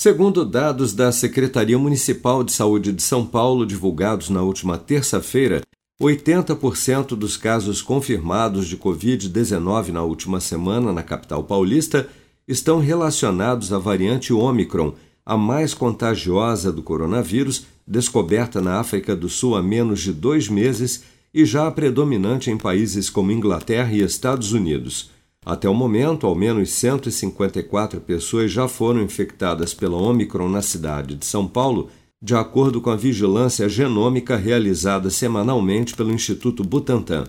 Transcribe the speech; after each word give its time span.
Segundo 0.00 0.44
dados 0.44 0.92
da 0.92 1.10
Secretaria 1.10 1.76
Municipal 1.76 2.44
de 2.44 2.52
Saúde 2.52 2.92
de 2.92 3.02
São 3.02 3.26
Paulo, 3.26 3.66
divulgados 3.66 4.30
na 4.30 4.42
última 4.42 4.78
terça-feira, 4.78 5.60
80% 6.00 7.16
dos 7.16 7.36
casos 7.36 7.82
confirmados 7.82 8.68
de 8.68 8.76
Covid-19 8.76 9.88
na 9.88 10.04
última 10.04 10.38
semana 10.38 10.92
na 10.92 11.02
capital 11.02 11.42
paulista 11.42 12.08
estão 12.46 12.78
relacionados 12.78 13.72
à 13.72 13.78
variante 13.80 14.32
Omicron, 14.32 14.94
a 15.26 15.36
mais 15.36 15.74
contagiosa 15.74 16.70
do 16.70 16.80
coronavírus, 16.80 17.66
descoberta 17.84 18.60
na 18.60 18.78
África 18.78 19.16
do 19.16 19.28
Sul 19.28 19.56
há 19.56 19.62
menos 19.64 19.98
de 19.98 20.12
dois 20.12 20.48
meses 20.48 21.02
e 21.34 21.44
já 21.44 21.68
predominante 21.72 22.52
em 22.52 22.56
países 22.56 23.10
como 23.10 23.32
Inglaterra 23.32 23.92
e 23.92 24.00
Estados 24.00 24.52
Unidos. 24.52 25.10
Até 25.48 25.66
o 25.66 25.72
momento, 25.72 26.26
ao 26.26 26.34
menos 26.34 26.68
154 26.72 28.02
pessoas 28.02 28.52
já 28.52 28.68
foram 28.68 29.00
infectadas 29.00 29.72
pela 29.72 29.96
Omicron 29.96 30.46
na 30.46 30.60
cidade 30.60 31.14
de 31.14 31.24
São 31.24 31.48
Paulo, 31.48 31.88
de 32.22 32.34
acordo 32.34 32.82
com 32.82 32.90
a 32.90 32.96
vigilância 32.96 33.66
genômica 33.66 34.36
realizada 34.36 35.08
semanalmente 35.08 35.96
pelo 35.96 36.12
Instituto 36.12 36.62
Butantan. 36.62 37.24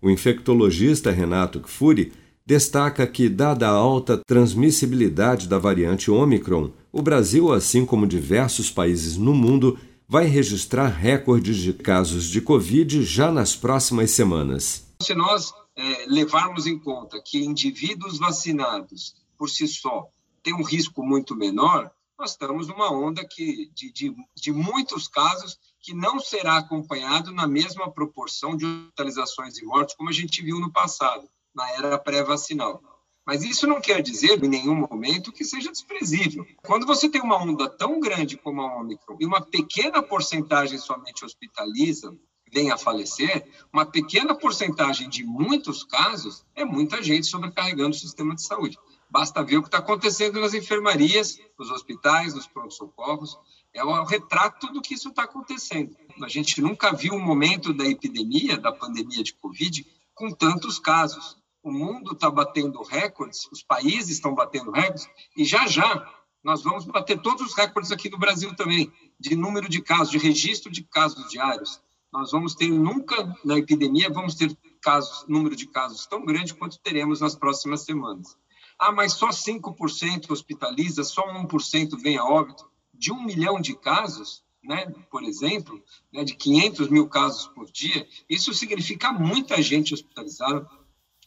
O 0.00 0.08
infectologista 0.08 1.10
Renato 1.10 1.60
Kfouri 1.60 2.10
destaca 2.46 3.06
que, 3.06 3.28
dada 3.28 3.68
a 3.68 3.72
alta 3.72 4.18
transmissibilidade 4.26 5.46
da 5.46 5.58
variante 5.58 6.10
Omicron, 6.10 6.70
o 6.90 7.02
Brasil, 7.02 7.52
assim 7.52 7.84
como 7.84 8.06
diversos 8.06 8.70
países 8.70 9.18
no 9.18 9.34
mundo, 9.34 9.76
vai 10.08 10.24
registrar 10.24 10.88
recordes 10.88 11.58
de 11.58 11.74
casos 11.74 12.24
de 12.24 12.40
Covid 12.40 13.04
já 13.04 13.30
nas 13.30 13.54
próximas 13.54 14.10
semanas. 14.10 14.86
Se 15.02 15.14
nós 15.14 15.52
é, 15.76 16.06
levarmos 16.06 16.66
em 16.66 16.78
conta 16.78 17.22
que 17.22 17.44
indivíduos 17.44 18.18
vacinados, 18.18 19.14
por 19.36 19.50
si 19.50 19.68
só, 19.68 20.08
têm 20.42 20.54
um 20.54 20.64
risco 20.64 21.04
muito 21.04 21.36
menor, 21.36 21.90
nós 22.18 22.30
estamos 22.30 22.66
numa 22.66 22.90
onda 22.90 23.22
que, 23.22 23.70
de, 23.74 23.92
de, 23.92 24.16
de 24.34 24.50
muitos 24.50 25.06
casos 25.06 25.58
que 25.78 25.92
não 25.92 26.18
será 26.18 26.56
acompanhado 26.56 27.30
na 27.30 27.46
mesma 27.46 27.90
proporção 27.92 28.56
de 28.56 28.64
hospitalizações 28.64 29.58
e 29.58 29.64
mortes 29.64 29.94
como 29.94 30.08
a 30.08 30.12
gente 30.12 30.42
viu 30.42 30.58
no 30.58 30.72
passado, 30.72 31.28
na 31.54 31.70
era 31.72 31.98
pré-vacinal. 31.98 32.82
Mas 33.28 33.42
isso 33.42 33.66
não 33.66 33.78
quer 33.78 34.00
dizer, 34.00 34.42
em 34.42 34.48
nenhum 34.48 34.74
momento, 34.74 35.30
que 35.30 35.44
seja 35.44 35.70
desprezível. 35.70 36.46
Quando 36.62 36.86
você 36.86 37.10
tem 37.10 37.20
uma 37.20 37.36
onda 37.36 37.68
tão 37.68 38.00
grande 38.00 38.38
como 38.38 38.62
a 38.62 38.80
Omicron 38.80 39.18
e 39.20 39.26
uma 39.26 39.42
pequena 39.42 40.02
porcentagem 40.02 40.78
somente 40.78 41.26
hospitaliza, 41.26 42.16
vem 42.50 42.70
a 42.70 42.78
falecer, 42.78 43.46
uma 43.70 43.84
pequena 43.84 44.34
porcentagem 44.34 45.10
de 45.10 45.24
muitos 45.24 45.84
casos 45.84 46.42
é 46.54 46.64
muita 46.64 47.02
gente 47.02 47.26
sobrecarregando 47.26 47.90
o 47.90 47.98
sistema 47.98 48.34
de 48.34 48.40
saúde. 48.40 48.78
Basta 49.10 49.44
ver 49.44 49.58
o 49.58 49.62
que 49.62 49.68
está 49.68 49.76
acontecendo 49.76 50.40
nas 50.40 50.54
enfermarias, 50.54 51.38
nos 51.58 51.70
hospitais, 51.70 52.32
nos 52.32 52.46
pronto-socorros. 52.46 53.36
É 53.74 53.84
o 53.84 54.04
retrato 54.04 54.72
do 54.72 54.80
que 54.80 54.94
isso 54.94 55.10
está 55.10 55.24
acontecendo. 55.24 55.94
A 56.22 56.28
gente 56.28 56.62
nunca 56.62 56.94
viu 56.94 57.12
um 57.12 57.22
momento 57.22 57.74
da 57.74 57.84
epidemia, 57.84 58.56
da 58.56 58.72
pandemia 58.72 59.22
de 59.22 59.34
Covid, 59.34 59.86
com 60.14 60.30
tantos 60.30 60.78
casos. 60.78 61.36
O 61.62 61.72
mundo 61.72 62.12
está 62.12 62.30
batendo 62.30 62.82
recordes, 62.82 63.46
os 63.50 63.62
países 63.62 64.10
estão 64.10 64.34
batendo 64.34 64.70
recordes, 64.70 65.08
e 65.36 65.44
já 65.44 65.66
já 65.66 66.08
nós 66.42 66.62
vamos 66.62 66.84
bater 66.84 67.20
todos 67.20 67.46
os 67.46 67.54
recordes 67.54 67.90
aqui 67.90 68.08
no 68.08 68.18
Brasil 68.18 68.54
também, 68.54 68.92
de 69.18 69.34
número 69.34 69.68
de 69.68 69.82
casos, 69.82 70.10
de 70.10 70.18
registro 70.18 70.70
de 70.70 70.82
casos 70.82 71.28
diários. 71.28 71.80
Nós 72.12 72.30
vamos 72.30 72.54
ter, 72.54 72.70
nunca 72.70 73.36
na 73.44 73.58
epidemia, 73.58 74.08
vamos 74.08 74.34
ter 74.34 74.56
casos, 74.80 75.26
número 75.28 75.54
de 75.54 75.66
casos 75.66 76.06
tão 76.06 76.24
grande 76.24 76.54
quanto 76.54 76.78
teremos 76.78 77.20
nas 77.20 77.34
próximas 77.34 77.84
semanas. 77.84 78.36
Ah, 78.78 78.92
mas 78.92 79.12
só 79.12 79.28
5% 79.28 80.30
hospitaliza, 80.30 81.02
só 81.02 81.26
1% 81.26 82.00
vem 82.00 82.16
a 82.16 82.24
óbito. 82.24 82.70
De 82.94 83.12
um 83.12 83.22
milhão 83.22 83.60
de 83.60 83.74
casos, 83.74 84.42
né, 84.62 84.86
por 85.10 85.22
exemplo, 85.24 85.82
né, 86.12 86.24
de 86.24 86.34
500 86.34 86.88
mil 86.88 87.08
casos 87.08 87.48
por 87.48 87.70
dia, 87.70 88.06
isso 88.28 88.54
significa 88.54 89.12
muita 89.12 89.60
gente 89.60 89.92
hospitalizada, 89.92 90.68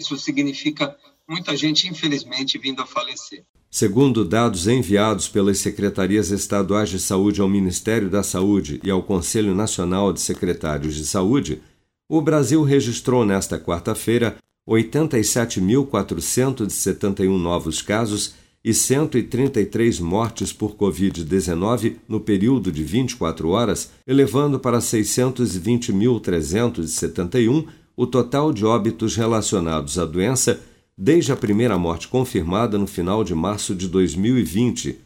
isso 0.00 0.16
significa 0.16 0.96
muita 1.28 1.56
gente, 1.56 1.86
infelizmente, 1.86 2.58
vindo 2.58 2.82
a 2.82 2.86
falecer. 2.86 3.44
Segundo 3.70 4.24
dados 4.24 4.66
enviados 4.66 5.28
pelas 5.28 5.58
secretarias 5.58 6.32
estaduais 6.32 6.90
de 6.90 6.98
saúde 6.98 7.40
ao 7.40 7.48
Ministério 7.48 8.10
da 8.10 8.24
Saúde 8.24 8.80
e 8.82 8.90
ao 8.90 9.00
Conselho 9.02 9.54
Nacional 9.54 10.12
de 10.12 10.20
Secretários 10.20 10.96
de 10.96 11.06
Saúde, 11.06 11.62
o 12.08 12.20
Brasil 12.20 12.64
registrou 12.64 13.24
nesta 13.24 13.60
quarta-feira 13.60 14.36
87.471 14.68 17.38
novos 17.38 17.80
casos 17.80 18.34
e 18.64 18.74
133 18.74 20.00
mortes 20.00 20.52
por 20.52 20.74
Covid-19 20.76 21.98
no 22.08 22.20
período 22.20 22.72
de 22.72 22.84
24 22.84 23.48
horas, 23.48 23.90
elevando 24.06 24.60
para 24.60 24.78
620.371 24.78 27.66
o 27.96 28.06
total 28.06 28.52
de 28.52 28.64
óbitos 28.64 29.16
relacionados 29.16 29.98
à 29.98 30.04
doença 30.04 30.60
desde 30.96 31.32
a 31.32 31.36
primeira 31.36 31.76
morte 31.78 32.06
confirmada 32.08 32.76
no 32.76 32.86
final 32.86 33.24
de 33.24 33.34
março 33.34 33.74
de 33.74 33.88
2020. 33.88 34.98